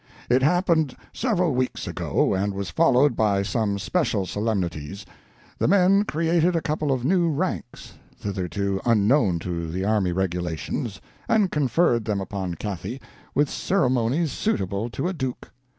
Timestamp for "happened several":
0.41-1.53